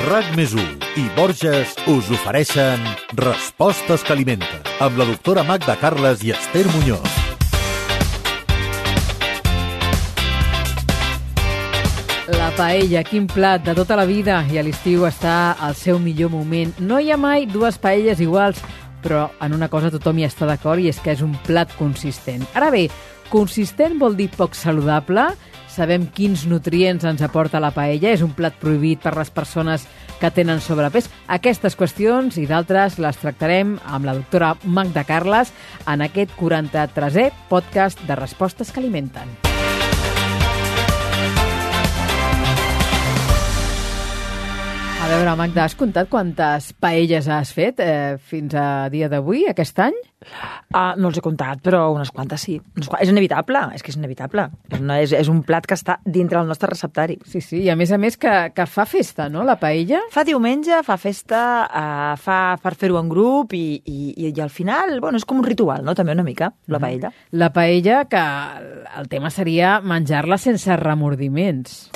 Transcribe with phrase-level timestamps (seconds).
[0.00, 0.54] RAC més
[0.96, 2.80] i Borges us ofereixen
[3.20, 7.18] Respostes que alimenten amb la doctora Magda Carles i Esther Muñoz.
[12.32, 16.32] La paella, quin plat de tota la vida i a l'estiu està al seu millor
[16.32, 16.72] moment.
[16.80, 18.64] No hi ha mai dues paelles iguals,
[19.04, 22.48] però en una cosa tothom hi està d'acord i és que és un plat consistent.
[22.56, 22.86] Ara bé,
[23.28, 25.28] consistent vol dir poc saludable?
[25.80, 28.10] Sabem quins nutrients ens aporta la paella?
[28.12, 29.86] És un plat prohibit per les persones
[30.20, 31.08] que tenen sobrepès?
[31.32, 35.54] Aquestes qüestions i d'altres les tractarem amb la doctora Magda Carles
[35.88, 39.49] en aquest 43è podcast de Respostes que alimenten.
[45.10, 49.96] Veure, Magda, has comptat quantes paelles has fet eh, fins a dia d'avui, aquest any?
[50.20, 52.58] Uh, no els he comptat, però unes quantes sí.
[52.76, 53.06] Unes quantes.
[53.06, 54.44] És inevitable, és que és inevitable.
[54.68, 57.16] És, una, és, és un plat que està dintre del nostre receptari.
[57.26, 60.02] Sí, sí, i a més a més que, que fa festa, no?, la paella?
[60.14, 64.52] Fa diumenge, fa festa, uh, fa per fer-ho en grup i, i, i, i al
[64.54, 67.10] final, bueno, és com un ritual, no?, també una mica, la paella.
[67.32, 68.22] La paella, que
[69.00, 71.88] el tema seria menjar-la sense remordiments.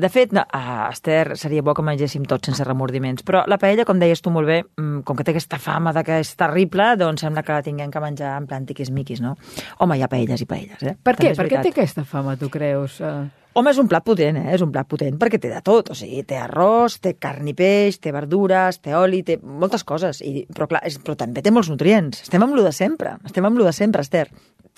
[0.00, 3.84] De fet, no, uh, Esther, seria bo que mengéssim tots sense remordiments, però la paella,
[3.88, 6.94] com deies tu molt bé, mm, com que té aquesta fama de que és terrible,
[6.96, 9.34] doncs sembla que la tinguem que menjar en plan tiquis-miquis, no?
[9.78, 10.96] Home, hi ha paelles i paelles, eh?
[10.96, 11.34] Per què?
[11.36, 12.96] Per què té aquesta fama, tu creus?
[13.04, 13.28] Uh...
[13.52, 14.54] Home, és un plat potent, eh?
[14.54, 15.90] És un plat potent perquè té de tot.
[15.90, 20.22] O sigui, té arròs, té carn i peix, té verdures, té oli, té moltes coses.
[20.22, 22.22] I, però, clar, és, però també té molts nutrients.
[22.22, 23.16] Estem amb lo de sempre.
[23.26, 24.28] Estem amb lo de sempre, Esther.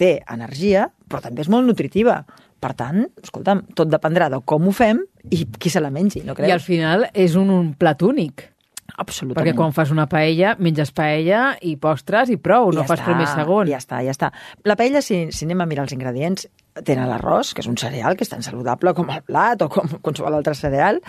[0.00, 2.23] Té energia, però també és molt nutritiva.
[2.62, 5.02] Per tant, escolta'm, tot dependrà de com ho fem
[5.34, 6.50] i qui se la mengi, no creus?
[6.50, 8.48] I al final és un, un plat únic.
[8.92, 9.38] Absolutament.
[9.38, 13.08] Perquè quan fas una paella, menges paella i postres i prou, no ja fas està,
[13.08, 13.70] primer i segon.
[13.70, 14.32] Ja està, ja està.
[14.69, 16.46] La paella, si, si anem a mirar els ingredients,
[16.80, 19.91] tenen l'arròs, que és un cereal que és tan saludable com el plat o com
[20.04, 21.00] qualsevol altre cereal.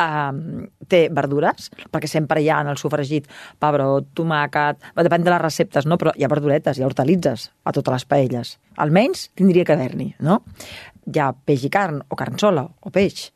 [0.00, 3.28] Um, té verdures, perquè sempre hi ha en el sofregit
[3.60, 4.80] pebrot, tomàquet...
[5.00, 5.96] Depèn de les receptes, no?
[6.00, 8.54] però hi ha verduretes, hi ha hortalitzes a totes les paelles.
[8.80, 10.40] Almenys tindria que haver-n'hi, no?
[11.06, 13.30] Hi ha peix i carn, o carn sola, o peix.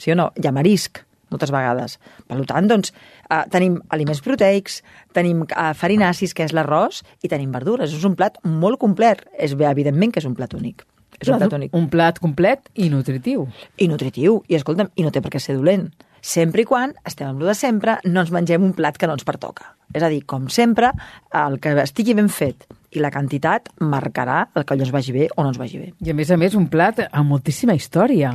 [0.00, 0.30] Sí o no?
[0.38, 1.02] Hi ha marisc,
[1.32, 1.98] moltes vegades.
[2.28, 2.92] Per tant, doncs,
[3.28, 4.80] eh, tenim aliments proteics,
[5.16, 7.92] tenim eh, farinacis, que és l'arròs, i tenim verdures.
[7.92, 9.24] És un plat molt complet.
[9.38, 10.86] És bé, evidentment que és un plat únic.
[11.18, 11.74] És un plat únic.
[11.78, 13.46] Un plat complet i nutritiu.
[13.78, 14.40] I nutritiu.
[14.48, 15.90] I escolta'm, i no té per què ser dolent.
[16.22, 19.16] Sempre i quan estem amb lo de sempre, no ens mengem un plat que no
[19.18, 19.72] ens pertoca.
[19.92, 20.92] És a dir, com sempre,
[21.34, 25.28] el que estigui ben fet i la quantitat marcarà el que allò es vagi bé
[25.36, 25.90] o no ens vagi bé.
[26.04, 28.34] I a més a més un plat amb moltíssima història.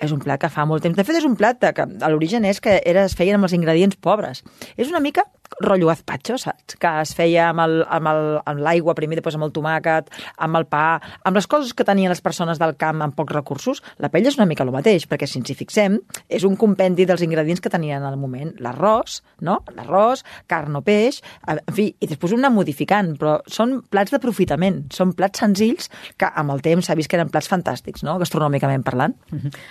[0.00, 0.96] És un plat que fa molt temps.
[0.96, 3.52] De fet, és un plat que a l'origen és que era, es feien amb els
[3.52, 4.40] ingredients pobres.
[4.80, 5.26] És una mica
[5.60, 6.76] rotllo gazpacho, saps?
[6.80, 10.06] Que es feia amb el- amb el- amb l'aigua primer, després amb el tomàquet,
[10.38, 13.82] amb el pa, amb les coses que tenien les persones del camp amb pocs recursos.
[13.98, 17.04] La paella és una mica el mateix, perquè si ens hi fixem, és un compendi
[17.04, 18.54] dels ingredients que tenien al moment.
[18.60, 19.62] L'arròs, no?
[19.76, 24.86] L'arròs, carn o peix, en fi, i després un anar modificant, però són plats d'aprofitament,
[24.92, 28.18] són plats senzills que amb el temps s'ha vist que eren plats fantàstics, no?
[28.18, 29.14] Gastronòmicament parlant.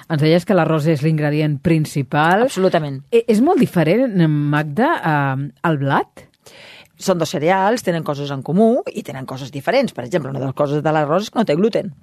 [0.10, 2.44] Ens deies que l'arròs és l'ingredient principal.
[2.44, 3.04] Absolutament.
[3.12, 6.26] Eh, És molt diferent, Magda, eh, al blat?
[7.00, 9.96] són dos cereals, tenen coses en comú i tenen coses diferents.
[9.96, 11.94] Per exemple, una de les coses de l'arròs és que no té gluten.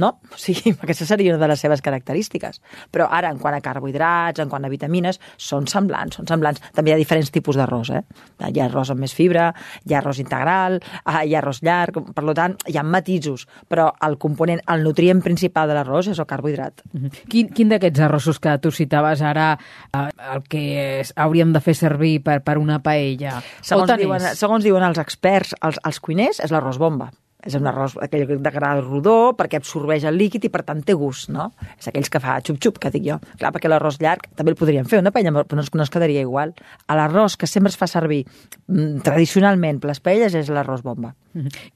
[0.00, 0.14] No?
[0.32, 2.60] O sigui, aquesta seria una de les seves característiques.
[2.92, 6.62] Però ara, en quant a carbohidrats, en quant a vitamines, són semblants, són semblants.
[6.76, 8.02] També hi ha diferents tipus d'arròs, eh?
[8.48, 9.50] Hi ha arròs amb més fibra,
[9.84, 13.90] hi ha arròs integral, ah, hi ha arròs llarg, per tant, hi ha matisos, però
[14.06, 16.84] el component, el nutrient principal de l'arròs és el carbohidrat.
[17.30, 20.64] Quin, quin d'aquests arrossos que tu citaves ara eh, el que
[21.00, 23.38] és, hauríem de fer servir per, per una paella?
[23.60, 27.10] Segons diuen, segons diuen els experts, els, els cuiners, és l'arròs bomba.
[27.46, 30.96] És un arròs aquell de gra rodó perquè absorbeix el líquid i per tant té
[30.98, 31.50] gust, no?
[31.78, 33.18] És aquells que fa xup-xup, que dic jo.
[33.40, 35.92] Clar, perquè l'arròs llarg també el podríem fer una paella, però no es, no es
[35.92, 36.54] quedaria igual.
[36.86, 41.14] A l'arròs que sempre es fa servir mm, tradicionalment per les paelles és l'arròs bomba.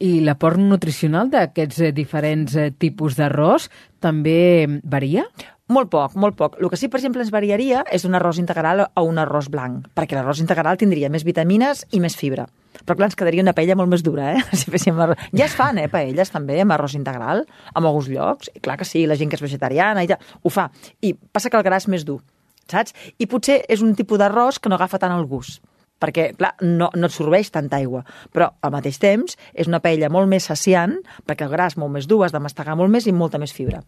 [0.03, 3.69] I l'aport nutricional d'aquests eh, diferents eh, tipus d'arròs
[4.03, 5.25] també varia?
[5.73, 6.59] Molt poc, molt poc.
[6.61, 9.87] El que sí, per exemple, ens variaria és un arròs integral o un arròs blanc,
[9.97, 12.45] perquè l'arròs integral tindria més vitamines i més fibra.
[12.83, 14.43] Però clar, ens quedaria una paella molt més dura, eh?
[14.61, 15.23] Si féssim arròs...
[15.33, 18.53] Ja es fan, eh, paelles, també, amb arròs integral, en alguns llocs.
[18.53, 20.69] I clar que sí, la gent que és vegetariana i tal, ho fa.
[21.01, 22.21] I passa que el gra és més dur,
[22.69, 22.93] saps?
[23.17, 25.65] I potser és un tipus d'arròs que no agafa tant el gust
[26.05, 28.03] perquè, clar, no, no absorbeix tanta aigua.
[28.35, 31.95] Però, al mateix temps, és una paella molt més saciant, perquè el gra és molt
[31.95, 33.81] més dur, has de mastegar molt més i molta més fibra.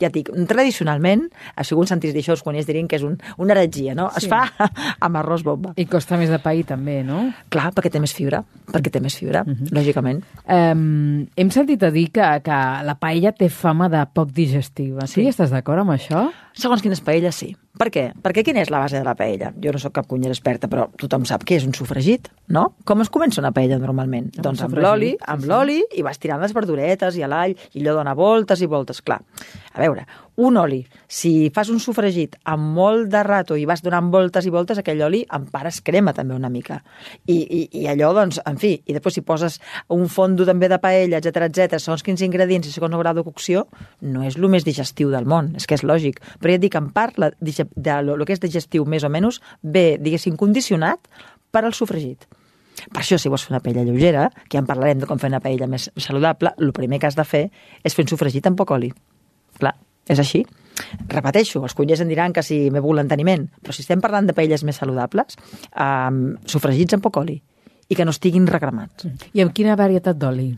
[0.00, 1.26] Ja et dic, tradicionalment,
[1.56, 4.08] a segon sentís d'això, els cuiners dirien que és un, una heretgia, no?
[4.16, 4.30] Es Sí.
[4.30, 4.44] fa
[5.06, 5.72] amb arròs bomba.
[5.76, 7.24] I costa més de pair també, no?
[7.52, 8.42] Clar, perquè té més fibra,
[8.72, 10.22] perquè té més fibra, lògicament.
[10.46, 15.06] Um, hem sentit a dir que, que la paella té fama de poc digestiva.
[15.06, 15.22] Sí?
[15.22, 15.28] Sí.
[15.32, 16.28] Estàs d'acord amb això?
[16.58, 17.52] Segons quines paelles, sí.
[17.80, 18.02] Per què?
[18.22, 19.52] Perquè quina és la base de la paella?
[19.62, 22.66] Jo no sóc cap cunyera experta, però tothom sap què és un sofregit, no?
[22.88, 24.28] Com es comença una paella normalment?
[24.36, 25.48] Amb doncs amb l'oli, amb sí.
[25.48, 29.22] l'oli, i vas tirant les verduretes i l'all, i allò dona voltes i voltes, clar.
[29.72, 30.04] A veure,
[30.36, 34.52] un oli, si fas un sofregit amb molt de rato i vas donant voltes i
[34.52, 36.80] voltes, aquell oli en part es crema també una mica.
[37.26, 39.58] I, i, i allò, doncs, en fi, i després si poses
[39.92, 43.26] un fondo també de paella, etc etc, segons quins ingredients i segons el grau de
[43.26, 43.66] cocció,
[44.00, 46.22] no és el més digestiu del món, és que és lògic.
[46.40, 49.12] Però ja et dic, en part, la, de lo, lo que és digestiu més o
[49.12, 51.12] menys, ve, diguéssim, condicionat
[51.52, 52.24] per al sofregit.
[52.88, 55.30] Per això, si vols fer una paella lleugera, que ja en parlarem de com fer
[55.30, 57.44] una paella més saludable, el primer que has de fer
[57.84, 58.90] és fer un sofregit amb poc oli.
[60.08, 60.42] És així.
[61.08, 64.34] Repeteixo, els cuiners en diran que si m'he volgut l'enteniment, però si estem parlant de
[64.34, 65.38] paelles més saludables,
[65.76, 67.38] um, sofregits amb poc oli
[67.92, 69.04] i que no estiguin recremats.
[69.36, 70.48] I amb quina varietat d'oli?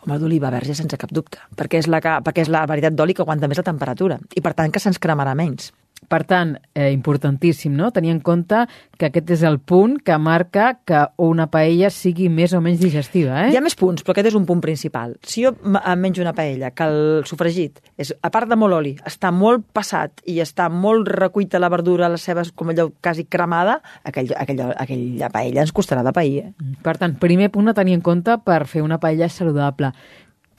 [0.00, 3.14] Home, d'oliva verge sense cap dubte, perquè és la, que, perquè és la varietat d'oli
[3.14, 5.70] que aguanta més la temperatura i per tant que se'ns cremarà menys.
[6.08, 7.90] Per tant, eh, importantíssim, no?
[7.90, 8.66] Tenir en compte
[8.98, 13.46] que aquest és el punt que marca que una paella sigui més o menys digestiva,
[13.46, 13.52] eh?
[13.52, 15.16] Hi ha més punts, però aquest és un punt principal.
[15.22, 18.96] Si jo em menjo una paella que el sofregit, és, a part de molt oli,
[19.08, 23.80] està molt passat i està molt recuita la verdura, les cebes com allò quasi cremada,
[24.04, 26.42] aquell, aquell, aquella paella ens costarà de pair.
[26.42, 26.76] Eh?
[26.82, 29.92] Per tant, primer punt a tenir en compte per fer una paella saludable.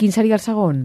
[0.03, 0.81] Quin seria el segon?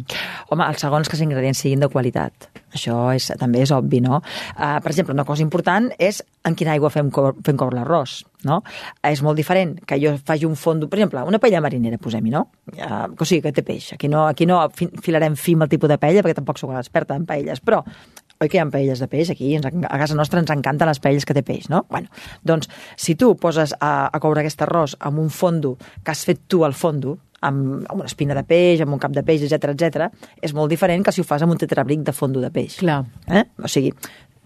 [0.47, 2.47] Home, el segon és que els ingredients siguin de qualitat.
[2.71, 4.21] Això és, també és obvi, no?
[4.55, 8.21] Uh, per exemple, una cosa important és en quina aigua fem, co fem coure l'arròs,
[8.47, 8.61] no?
[9.03, 10.87] És molt diferent que jo faci un fondo...
[10.87, 12.45] Per exemple, una paella marinera, posem-hi, no?
[12.77, 13.91] Uh, o sigui, que té peix.
[13.99, 16.71] Aquí no, aquí no fi- filarem fi amb el tipus de paella, perquè tampoc sóc
[16.71, 17.83] una experta en paelles, però
[18.39, 19.33] oi que hi ha paelles de peix?
[19.35, 21.87] Aquí ens, en- a casa nostra ens encanten les paelles que té peix, no?
[21.91, 22.07] Bueno,
[22.47, 25.75] doncs, si tu poses a, a coure aquest arròs amb un fondo
[26.05, 29.15] que has fet tu al fondo, amb, amb una espina de peix, amb un cap
[29.15, 30.09] de peix, etc etc,
[30.43, 32.79] és molt diferent que si ho fas amb un tetrabric de fondo de peix.
[32.83, 33.03] Clar.
[33.29, 33.45] Eh?
[33.63, 33.93] O sigui,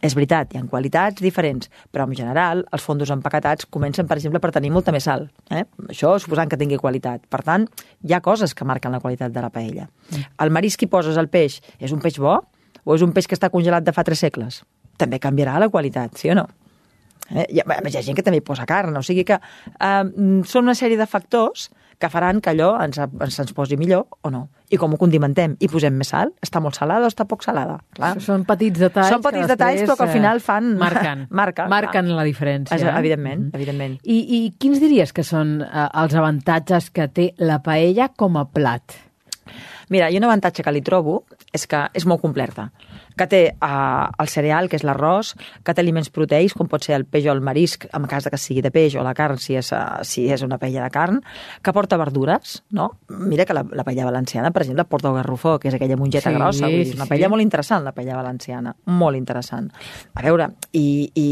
[0.03, 4.41] és veritat, hi ha qualitats diferents, però en general els fondos empaquetats comencen, per exemple,
[4.43, 5.29] per tenir molta més sal.
[5.51, 5.63] Eh?
[5.89, 7.23] Això suposant que tingui qualitat.
[7.31, 7.69] Per tant,
[8.03, 9.87] hi ha coses que marquen la qualitat de la paella.
[10.43, 12.41] El marisc que poses al peix és un peix bo
[12.83, 14.65] o és un peix que està congelat de fa tres segles?
[14.99, 16.49] També canviarà la qualitat, sí o no?
[17.35, 17.47] Eh?
[17.51, 20.05] Hi, ha, hi ha gent que també hi posa carn, o sigui que eh,
[20.45, 21.71] són una sèrie de factors
[22.03, 24.49] que faran que allò ens, ens, ens posi millor o no.
[24.75, 25.53] I com ho condimentem?
[25.63, 26.33] I posem més sal?
[26.43, 27.77] Està molt salada o està poc salada?
[27.95, 28.17] Clar.
[28.25, 31.27] Són petits detalls Són petits que detalls, però que al final fan- eh, Marquen.
[31.31, 32.17] Marca, marquen clar.
[32.19, 32.75] la diferència.
[32.75, 33.55] És, evidentment, Mhm.
[33.55, 33.99] evidentment.
[34.03, 38.49] I, I quins diries que són eh, els avantatges que té la paella com a
[38.51, 38.99] plat?
[39.91, 42.71] Mira, i un avantatge que li trobo és que és molt completa.
[43.19, 45.35] Que té eh, el cereal, que és l'arròs,
[45.65, 48.33] que té aliments proteics, com pot ser el peix o el marisc, en cas de
[48.33, 50.91] que sigui de peix, o la carn, si és, eh, si és una paella de
[50.95, 51.21] carn,
[51.63, 52.93] que porta verdures, no?
[53.09, 56.31] Mira que la, la paella valenciana, per exemple, porta el garrofó, que és aquella mongeta
[56.31, 56.67] Sí, grossa.
[56.67, 57.15] Vull dir, és sí, una sí.
[57.15, 58.75] paella molt interessant, la paella valenciana.
[58.87, 59.69] Molt interessant.
[60.15, 61.29] A veure, i, i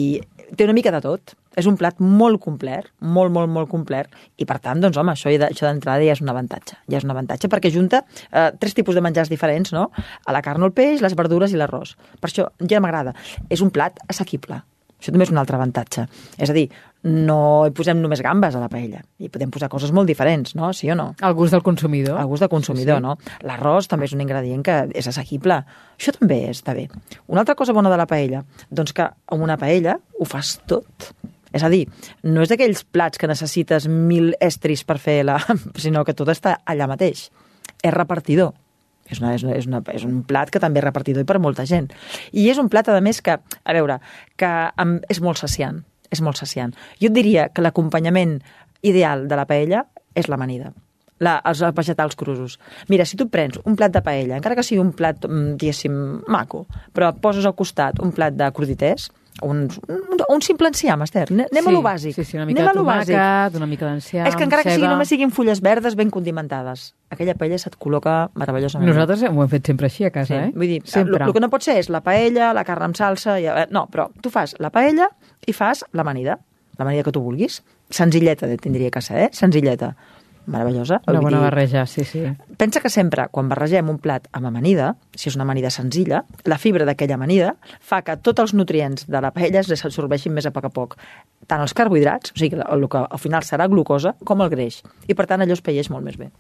[0.57, 1.37] té una mica de tot.
[1.59, 4.07] És un plat molt complet, molt, molt, molt complet,
[4.39, 6.77] i per tant, doncs, home, això, això d'entrada ja és un avantatge.
[6.89, 9.89] Ja és un avantatge perquè junta eh, tres tipus de menjars diferents, no?
[10.27, 11.97] A la carn o el peix, les verdures i l'arròs.
[12.21, 13.17] Per això ja m'agrada.
[13.51, 14.63] És un plat assequible.
[15.01, 16.03] Això també és un altre avantatge.
[16.37, 16.67] És a dir,
[17.09, 19.01] no hi posem només gambes a la paella.
[19.19, 20.69] Hi podem posar coses molt diferents, no?
[20.77, 21.15] Sí o no?
[21.25, 22.19] El gust del consumidor.
[22.21, 23.07] El gust de consumidor, Sí, sí.
[23.07, 23.49] no?
[23.49, 25.63] L'arròs també és un ingredient que és assequible.
[25.97, 26.87] Això també està bé.
[27.33, 31.15] Una altra cosa bona de la paella, doncs que amb una paella ho fas tot.
[31.53, 31.85] És a dir,
[32.23, 35.39] no és d'aquells plats que necessites mil estris per fer la...
[35.85, 37.29] sinó que tot està allà mateix.
[37.83, 38.53] És repartidor.
[39.11, 41.41] És, una, és, una, és, una, és un plat que també és repartidor i per
[41.43, 41.89] molta gent.
[42.31, 43.99] I és un plat, a més, que, a veure,
[44.39, 45.83] que em, és molt saciant.
[46.11, 46.75] És molt saciant.
[47.03, 48.39] Jo et diria que l'acompanyament
[48.87, 49.85] ideal de la paella
[50.19, 50.73] és l'amanida
[51.21, 52.59] la, els vegetals crusos.
[52.89, 55.95] Mira, si tu prens un plat de paella, encara que sigui un plat, mm, diguéssim,
[56.33, 56.65] maco,
[56.97, 59.11] però poses al costat un plat de crudités,
[59.43, 61.29] un, un, un simple enciam, Esther.
[61.33, 62.15] Anem sí, a lo bàsic.
[62.17, 64.89] Sí, sí, una mica Anem de tomàquet, una mica d'enciam, És que encara que sigui,
[64.91, 68.91] només siguin fulles verdes ben condimentades, aquella paella se't col·loca meravellosament.
[68.91, 70.53] Nosaltres ho hem fet sempre així a casa, Sí, eh?
[70.55, 71.25] vull dir, sempre.
[71.25, 73.39] el, que no pot ser és la paella, la carn amb salsa...
[73.41, 75.09] I, eh, no, però tu fas la paella
[75.47, 76.39] i fas l'amanida,
[76.79, 77.63] l'amanida que tu vulguis.
[77.91, 79.31] Senzilleta, tindria que ser, eh?
[79.33, 79.95] Senzilleta.
[80.47, 81.01] Meravellosa.
[81.07, 82.23] Una bona dir, barreja, sí, sí.
[82.59, 86.59] Pensa que sempre, quan barregem un plat amb amanida, si és una amanida senzilla, la
[86.59, 90.67] fibra d'aquella amanida fa que tots els nutrients de la paella s'absorbeixin més a poc
[90.67, 90.97] a poc.
[91.51, 94.81] Tant els carbohidrats, o sigui, el que al final serà glucosa, com el greix.
[95.09, 96.31] I per tant allò es peieix molt més bé.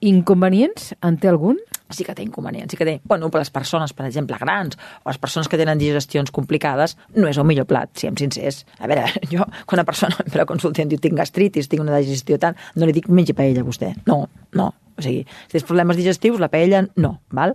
[0.00, 0.94] Inconvenients?
[1.04, 1.58] En té algun?
[1.94, 2.96] Sí que té inconvenients, sí que té...
[3.04, 7.30] Bueno, per les persones, per exemple, grans, o les persones que tenen digestions complicades, no
[7.30, 8.64] és el millor plat, siguem sincers.
[8.78, 11.70] A veure, jo, quan una persona em ve a consulta i em diu tinc gastritis,
[11.70, 13.94] tinc una digestió tant, no li dic mengi paella a vostè.
[14.10, 14.22] No,
[14.58, 14.70] no.
[15.00, 17.54] O sigui, si tens problemes digestius, la paella no, val?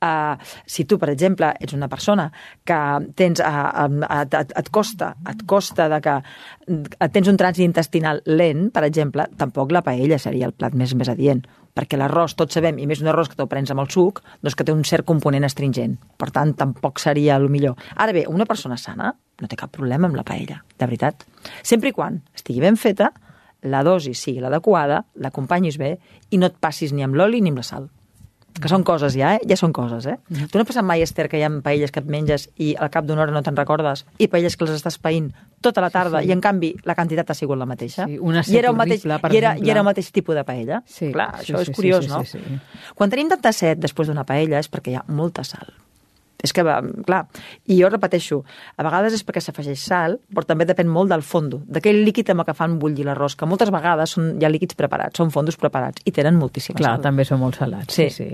[0.00, 2.30] Uh, si tu, per exemple, ets una persona
[2.64, 2.78] que
[3.18, 6.16] tens, uh, uh, et, et, costa, et costa de que
[7.12, 11.12] tens un trànsit intestinal lent, per exemple, tampoc la paella seria el plat més, més
[11.12, 11.44] adient
[11.76, 14.56] perquè l'arròs, tots sabem, i més un arròs que te'l prens amb el suc, doncs
[14.56, 15.98] que té un cert component astringent.
[16.16, 17.76] Per tant, tampoc seria el millor.
[18.00, 21.26] Ara bé, una persona sana no té cap problema amb la paella, de veritat.
[21.62, 23.12] Sempre i quan estigui ben feta,
[23.66, 25.96] la dosi sigui l'adequada, l'acompanyis bé
[26.30, 27.90] i no et passis ni amb l'oli ni amb la sal.
[28.62, 29.40] Que són coses ja, eh?
[29.48, 30.16] Ja són coses, eh?
[30.30, 30.48] Mm.
[30.52, 32.90] Tu no has passat mai, Esther, que hi ha paelles que et menges i al
[32.94, 36.20] cap d'una hora no te'n recordes i paelles que les estàs païnt tota la tarda
[36.20, 36.30] sí, sí.
[36.30, 38.06] i, en canvi, la quantitat ha sigut la mateixa?
[38.06, 39.66] Sí, una I era, el mateix, per i, era, exemple.
[39.66, 40.82] I era el mateix tipus de paella?
[40.86, 42.22] Sí, Clar, sí, això sí, és curiós, sí, sí, no?
[42.24, 42.94] sí, sí.
[42.94, 45.72] Quan tenim tanta set després d'una paella és perquè hi ha molta sal.
[46.46, 46.64] És que,
[47.06, 47.22] clar,
[47.66, 48.40] i jo repeteixo,
[48.76, 52.44] a vegades és perquè s'afegeix sal, però també depèn molt del fondo, d'aquell líquid amb
[52.44, 56.04] el que fan bullir l'arròs, que moltes vegades són, ha líquids preparats, són fondos preparats,
[56.06, 57.06] i tenen moltíssima Clar, sal.
[57.08, 57.96] també són molt salats.
[57.96, 58.08] Sí.
[58.14, 58.28] sí.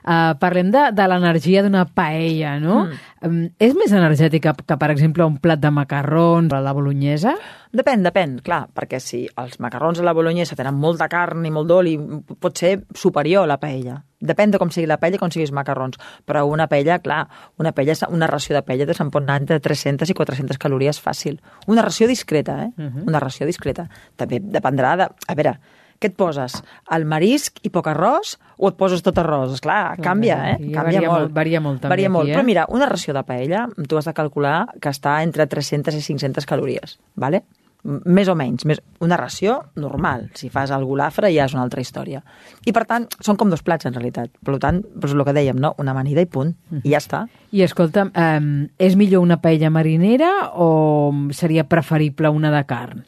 [0.00, 2.84] Uh, parlem de, de l'energia d'una paella, no?
[2.86, 3.00] Mm.
[3.26, 7.34] Um, és més energètica que, per exemple, un plat de macarrons a la bolognesa?
[7.76, 11.68] Depèn, depèn, clar, perquè si els macarrons a la bolognesa tenen molta carn i molt
[11.68, 11.98] d'oli,
[12.40, 14.00] pot ser superior a la paella.
[14.20, 16.00] Depèn de com sigui la paella i com siguin els macarrons.
[16.28, 17.22] Però una paella, clar,
[17.60, 21.38] una paella, una ració de paella se'n pot anar entre 300 i 400 calories fàcil.
[21.68, 22.72] Una ració discreta, eh?
[22.76, 23.06] Uh -huh.
[23.06, 23.88] Una ració discreta.
[24.16, 25.08] També dependrà de...
[25.28, 25.58] A veure,
[26.00, 26.54] què et poses?
[26.90, 29.52] El marisc i poc arròs o et poses tot arròs?
[29.58, 30.54] Esclar, Clar, canvia, eh?
[30.54, 31.20] aquí Canvia varia molt.
[31.26, 32.28] molt- varia molt també Varia aquí, molt.
[32.30, 32.34] eh?
[32.38, 36.00] Però mira, una ració de paella, tu has de calcular que està entre 300 i
[36.00, 37.44] 500 calories, ¿vale?
[37.82, 40.30] Més o menys, més, una ració normal.
[40.34, 42.22] Si fas el golafre ja és una altra història.
[42.68, 44.28] I per tant, són com dos plats en realitat.
[44.44, 45.74] Per tant, doncs el que dèiem, no?
[45.78, 46.52] una amanida i punt.
[46.84, 47.22] I ja està.
[47.52, 53.04] I escolta'm, um, és millor una paella marinera o seria preferible una de carn?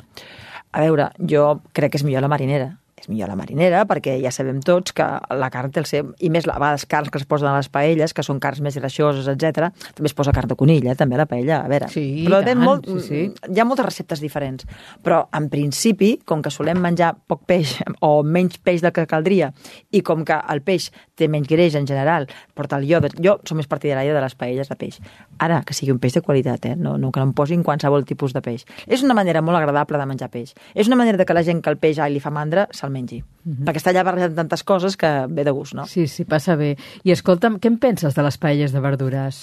[0.73, 2.79] A veure, jo crec que és millor la marinera.
[3.03, 5.05] És millor la marinera perquè ja sabem tots que
[5.35, 6.13] la carn té el seu...
[6.23, 8.79] I més a vegades carns que es posen a les paelles, que són carns més
[8.79, 9.73] greixoses, etc.
[9.97, 11.65] També es posa carn de conill, eh, també a la paella.
[11.65, 13.51] A veure, Sí, però tant, molt, sí, sí.
[13.51, 14.69] hi ha moltes receptes diferents.
[15.03, 17.75] Però, en principi, com que solem menjar poc peix
[18.07, 19.51] o menys peix del que caldria
[19.91, 23.11] i com que el peix té menys greix en general, porta el iode...
[23.23, 25.01] Jo som més partidària de les paelles de peix.
[25.43, 26.77] Ara, que sigui un peix de qualitat, eh?
[26.79, 28.63] no, no que no em posin qualsevol tipus de peix.
[28.87, 30.55] És una manera molt agradable de menjar peix.
[30.75, 32.92] És una manera de que la gent que el peix ai, li fa mandra se'l
[32.95, 33.23] mengi.
[33.43, 35.89] Perquè està allà barrejant tantes coses que ve de gust, no?
[35.91, 36.75] Sí, sí, passa bé.
[37.03, 39.43] I escolta'm, què en penses de les paelles de verdures?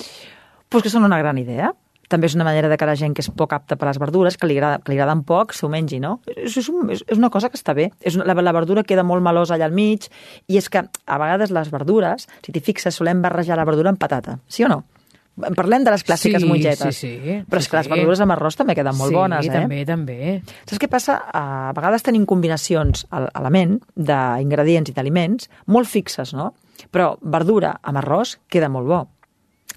[0.69, 1.73] Pues que són una gran idea.
[2.09, 4.33] També és una manera de que la gent que és poc apta per les verdures,
[4.37, 6.15] que li, agrada, que li agraden poc, s'ho mengi, no?
[6.25, 7.91] És, és, un, és, és una cosa que està bé.
[8.01, 10.07] És una, la, la verdura queda molt melosa allà al mig
[10.49, 14.01] i és que a vegades les verdures, si t'hi fixes, solem barrejar la verdura amb
[14.01, 14.81] patata, sí o no?
[15.57, 16.97] Parlem de les clàssiques sí, mongetes.
[16.99, 17.39] Sí, sí.
[17.47, 17.93] Però és sí, que les sí.
[17.95, 19.53] verdures amb arròs també queden molt sí, bones, eh?
[19.53, 20.19] també, també.
[20.65, 21.19] Saps què passa?
[21.31, 26.51] A vegades tenim combinacions a a la ment d'ingredients i d'aliments molt fixes, no?
[26.93, 29.01] Però verdura amb arròs queda molt bo.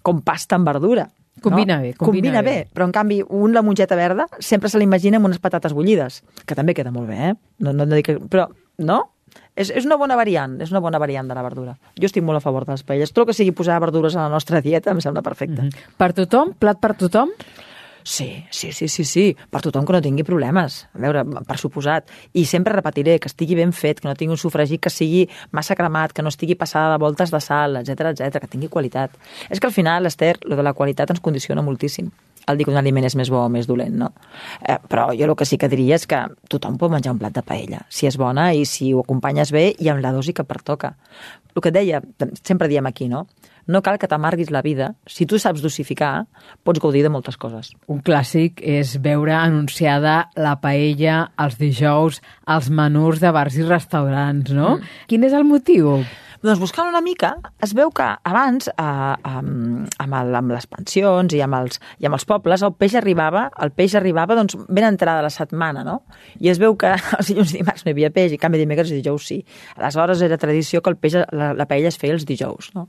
[0.02, 1.08] Com pasta amb verdura.
[1.42, 1.82] Combina no?
[1.82, 2.50] bé, combina bé.
[2.50, 2.68] bé.
[2.74, 6.54] Però, en canvi, un la mongeta verda sempre se l'imagina amb unes patates bullides, que
[6.58, 7.34] també queda molt bé, eh?
[7.64, 8.18] No, no, no dic que...
[8.30, 8.46] Però,
[8.78, 8.98] no?
[9.54, 11.74] És, és una bona variant, és una bona variant de la verdura.
[12.00, 13.12] Jo estic molt a favor de les paelles.
[13.12, 15.60] Tot el que sigui posar verdures a la nostra dieta em sembla perfecte.
[15.62, 15.96] Mm -hmm.
[15.96, 16.54] Per tothom?
[16.58, 17.30] Plat per tothom?
[18.04, 20.88] Sí, sí, sí, sí, sí, per tothom que no tingui problemes.
[20.92, 22.10] A veure, per suposat.
[22.32, 25.76] I sempre repetiré que estigui ben fet, que no tingui un sofregit que sigui massa
[25.76, 29.10] cremat, que no estigui passada de voltes de sal, etc etc, que tingui qualitat.
[29.48, 32.10] És que al final, Esther, lo de la qualitat ens condiciona moltíssim
[32.46, 34.10] el dir que un aliment és més bo o més dolent, no?
[34.60, 37.34] Eh, però jo el que sí que diria és que tothom pot menjar un plat
[37.34, 40.46] de paella, si és bona i si ho acompanyes bé i amb la dosi que
[40.48, 40.96] pertoca.
[41.54, 42.00] El que et deia,
[42.42, 43.26] sempre diem aquí, no?
[43.66, 44.92] No cal que t'amarguis la vida.
[45.06, 46.26] Si tu saps dosificar,
[46.66, 47.70] pots gaudir de moltes coses.
[47.86, 52.18] Un clàssic és veure anunciada la paella els dijous
[52.50, 54.78] als menús de bars i restaurants, no?
[54.78, 54.92] Mm.
[55.12, 56.00] Quin és el motiu?
[56.42, 61.36] Doncs buscant una mica, es veu que abans, eh, amb, amb, el, amb les pensions
[61.36, 64.88] i amb, els, i amb els pobles, el peix arribava, el peix arribava doncs, ben
[64.88, 66.00] entrada la setmana, no?
[66.42, 68.90] I es veu que els dilluns i dimarts no hi havia peix, i canvi dimecres
[68.90, 69.38] i dijous sí.
[69.76, 72.88] Aleshores era tradició que el peix, la, la paella es feia els dijous, no?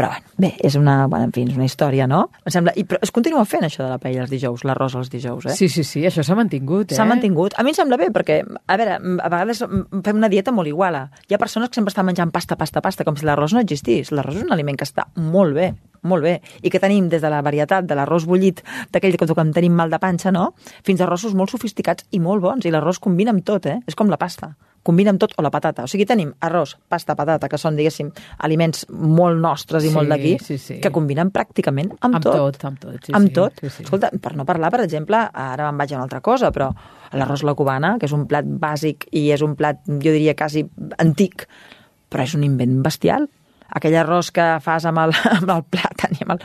[0.00, 2.22] Però, bueno, bé, és una, bueno, en fi, és una història, no?
[2.48, 5.10] Em sembla, i, però es continua fent això de la paella els dijous, l'arròs els
[5.12, 5.56] dijous, eh?
[5.58, 6.96] Sí, sí, sí, això s'ha mantingut, eh?
[6.96, 7.58] S'ha mantingut.
[7.60, 11.10] A mi em sembla bé, perquè, a veure, a vegades fem una dieta molt iguala.
[11.28, 14.08] Hi ha persones que sempre estan menjant pasta, pasta, pasta, com si l'arròs no existís.
[14.16, 17.28] L'arròs és un aliment que està molt bé, molt bé, i que tenim des de
[17.30, 20.54] la varietat de l'arròs bullit, d'aquell que quan tenim mal de panxa, no?,
[20.84, 23.80] fins a arrossos molt sofisticats i molt bons, i l'arròs combina amb tot, eh?
[23.86, 24.54] És com la pasta.
[24.82, 25.84] combina amb tot, o la patata.
[25.84, 30.08] O sigui, tenim arròs, pasta, patata, que són, diguéssim, aliments molt nostres i Sí, molt
[30.08, 30.78] d'aquí, sí, sí.
[30.80, 33.52] que combinen pràcticament amb, Amb tot, amb tot, sí, amb sí, tot.
[33.60, 33.82] sí, sí.
[33.84, 36.70] Escolta, per no parlar, per exemple, ara me'n vaig a una altra cosa, però
[37.12, 40.64] l'arròs la cubana, que és un plat bàsic i és un plat, jo diria, quasi
[40.96, 41.44] antic,
[42.08, 43.28] però és un invent bestial.
[43.76, 46.44] Aquell arròs que fas amb el, amb el plàtan i amb el...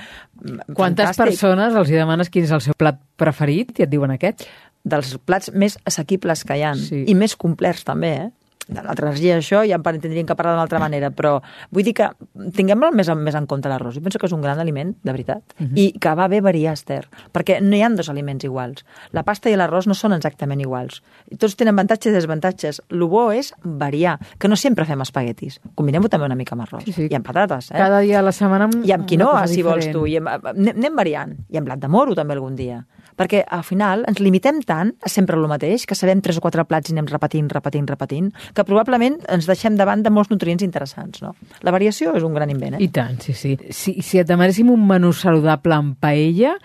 [0.75, 1.24] Quantes Fantàstic.
[1.25, 4.48] persones els hi demanes quin és el seu plat preferit i et diuen aquest?
[4.86, 7.00] dels plats més assequibles que hi ha Sí.
[7.10, 8.27] i més complets també, eh?
[8.67, 11.36] De l'altra energia, això, ja en tindríem que parlar d'una altra manera, però
[11.72, 12.07] vull dir que
[12.55, 13.93] tinguem el més, en- més en compte l'arròs.
[13.93, 15.43] Jo penso que és un gran aliment, de veritat,
[15.75, 18.84] i que va bé variar, Esther, perquè no hi ha dos aliments iguals.
[19.12, 21.03] La pasta i l'arròs no són exactament iguals.
[21.38, 22.81] Tots tenen avantatges i desavantatges.
[22.89, 25.60] El bo és variar, que no sempre fem espaguetis.
[25.75, 26.84] Combinem-ho també una mica amb arròs.
[26.86, 27.07] Sí, sí.
[27.12, 27.77] I amb patates, eh?
[27.77, 30.07] Cada dia a la setmana amb I amb quinoa, si vols tu.
[30.07, 31.38] I amb, anem variant.
[31.53, 32.86] I amb blat de moro, també, algun dia.
[33.15, 36.65] Perquè, al final, ens limitem tant a sempre el mateix, que sabem tres o quatre
[36.67, 41.21] plats i anem repetint, repetint, repetint, que probablement ens deixem davant de molts nutrients interessants,
[41.25, 41.35] no?
[41.65, 42.83] La variació és un gran invent, eh?
[42.85, 43.55] I tant, sí, sí.
[43.75, 46.55] Si, si et demanéssim un menú saludable amb paella,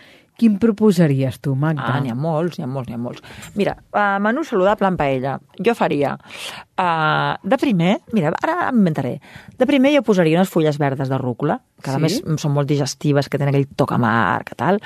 [0.41, 1.85] quin proposaries tu, Magda?
[1.85, 3.25] Ah, n'hi ha molts, n'hi ha molts, n'hi ha molts.
[3.61, 5.35] Mira, uh, menú saludable en paella.
[5.61, 6.15] Jo faria,
[6.81, 9.19] uh, de primer, mira, ara m'inventaré.
[9.61, 12.01] De primer jo posaria unes fulles verdes de rúcula, que a Sí?
[12.03, 14.81] més són molt digestives, que tenen aquell toc amarg, que tal.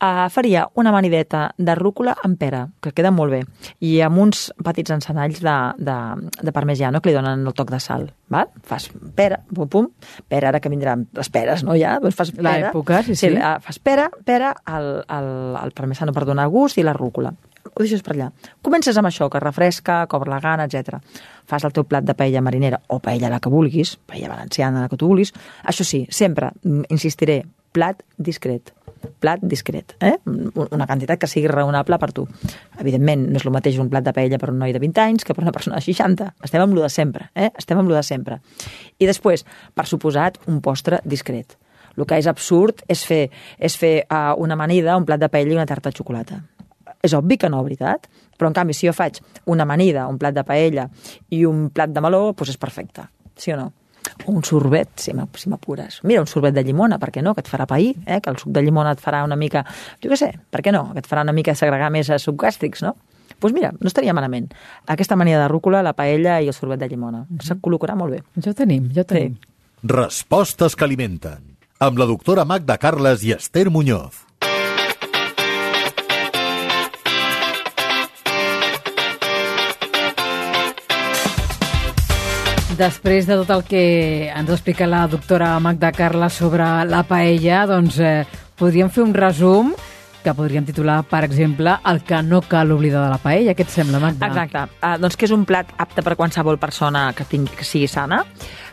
[0.00, 3.42] Uh, faria una amanideta de rúcula amb pera, que queda molt bé,
[3.80, 5.98] i amb uns petits encenalls de, de,
[6.42, 8.08] de parmesiano que li donen el toc de sal.
[8.28, 8.48] Val?
[8.68, 9.86] Fas pera, pum, pum,
[10.28, 11.94] pera, ara que vindran les peres, no, ja?
[12.00, 12.56] Doncs fas pera.
[12.68, 13.30] L'època, sí, sí.
[13.32, 15.30] la- fas pera, pera, el, el,
[15.64, 17.32] el parmesano per donar gust i la rúcula.
[17.78, 18.32] Ho deixes per allà.
[18.66, 20.98] Comences amb això, que refresca, obre la gana, etc.
[21.46, 24.90] Fas el teu plat de paella marinera o paella la que vulguis, paella valenciana la
[24.90, 25.30] que tu vulguis.
[25.62, 28.74] Això sí, sempre, mm, insistiré, plat discret
[29.20, 30.16] plat discret, eh?
[30.26, 32.24] una quantitat que sigui raonable per tu.
[32.82, 35.26] Evidentment, no és el mateix un plat de paella per un noi de 20 anys
[35.26, 36.32] que per una persona de 60.
[36.44, 37.50] Estem amb lo de sempre, eh?
[37.56, 38.40] estem amb lo de sempre.
[38.98, 41.54] I després, per suposat, un postre discret.
[41.96, 43.24] El que és absurd és fer,
[43.58, 46.42] és fer uh, una amanida, un plat de paella i una tarta de xocolata.
[47.08, 48.06] És obvi que no, veritat?
[48.38, 49.18] Però, en canvi, si jo faig
[49.50, 50.86] una amanida, un plat de paella
[51.34, 53.08] i un plat de meló, doncs és perfecte.
[53.38, 53.72] Sí o no?
[54.24, 55.98] O un sorbet, si m'ap- si m'apures.
[56.06, 57.34] Mira, un sorbet de llimona, per què no?
[57.34, 58.20] Que et farà pair, eh?
[58.22, 59.64] que el suc de llimona et farà una mica...
[60.02, 60.92] Jo què sé, per què no?
[60.94, 62.94] Que et farà una mica segregar més a suc gàstrics, no?
[63.28, 64.48] Doncs pues mira, no estaria malament.
[64.86, 67.24] Aquesta mania de rúcula, la paella i el sorbet de llimona.
[67.44, 68.22] Se col·locarà molt bé.
[68.42, 69.36] Ja ho tenim, ja ho tenim.
[69.84, 71.56] Respostes que alimenten.
[71.78, 74.24] Amb la doctora Magda Carles i Esther Muñoz.
[82.78, 83.78] Després de tot el que
[84.30, 88.20] ens explica la doctora Magda Carla sobre la paella, doncs eh,
[88.54, 89.72] podríem fer un resum
[90.22, 93.56] que podríem titular, per exemple, el que no cal oblidar de la paella.
[93.58, 94.28] Què et sembla, Magda?
[94.30, 94.62] Exacte.
[94.78, 98.20] Uh, doncs que és un plat apte per qualsevol persona que, tingui, que sigui sana,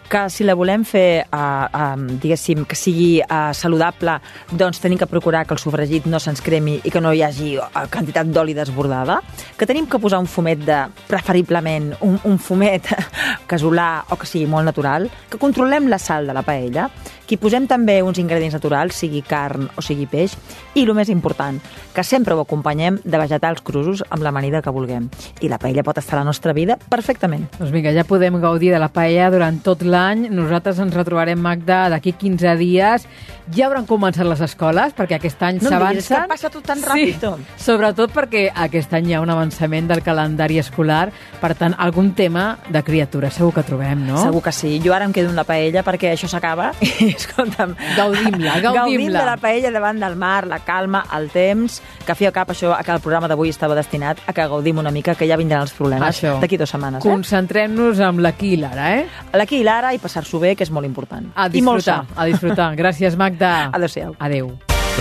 [0.09, 4.19] que si la volem fer, uh, uh, diguéssim, que sigui uh, saludable,
[4.51, 7.55] doncs tenim que procurar que el sofregit no se'ns cremi i que no hi hagi
[7.57, 9.19] uh, quantitat d'oli desbordada,
[9.57, 12.91] que tenim que posar un fumet de, preferiblement, un, un fumet
[13.51, 16.89] casolà o que sigui molt natural, que controlem la sal de la paella,
[17.25, 20.35] que hi posem també uns ingredients naturals, sigui carn o sigui peix,
[20.77, 21.57] i el més important,
[21.95, 25.09] que sempre ho acompanyem de vegetals crusos amb l'amanida que vulguem.
[25.41, 27.47] I la paella pot estar a la nostra vida perfectament.
[27.57, 29.94] Doncs vinga, ja podem gaudir de la paella durant tot l'any.
[30.29, 33.05] Nosaltres ens retrobarem, Magda, d'aquí 15 dies.
[33.53, 37.21] Ja hauran començat les escoles, perquè aquest any No és que passa tot tan ràpid.
[37.21, 41.11] Sí, sobretot perquè aquest any hi ha un avançament del calendari escolar.
[41.41, 44.17] Per tant, algun tema de criatura segur que trobem, no?
[44.23, 44.79] Segur que sí.
[44.83, 47.75] Jo ara em quedo amb la paella perquè això s'acaba i, escolta'm...
[47.99, 49.19] Gaudim-la, Gaudim gaudim-la.
[49.19, 52.33] de la paella davant del mar, la calma, el temps, que a fi i al
[52.33, 55.37] cap això, que el programa d'avui estava destinat a que gaudim una mica, que ja
[55.37, 57.05] vindran els problemes d'aquí dues setmanes.
[57.05, 57.09] Eh?
[57.09, 59.05] Concentrem-nos amb l'aquí i l'ara, eh?
[59.37, 61.29] L'aquí i l'ara i passar-s'ho bé, que és molt important.
[61.35, 62.73] A disfrutar, a disfrutar.
[62.79, 63.69] Gràcies, Magda.
[63.73, 64.15] Adéu-siau.
[64.19, 64.53] Adéu.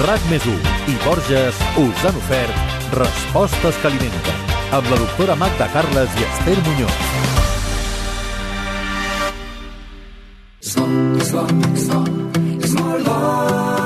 [0.04, 0.42] RAC més
[0.90, 6.58] i Borges us han ofert Respostes que alimenten amb la doctora Magda Carles i Esther
[6.66, 7.14] Muñoz.